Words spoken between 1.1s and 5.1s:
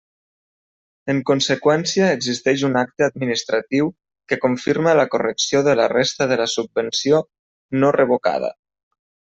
En conseqüència existeix un acte administratiu que confirma la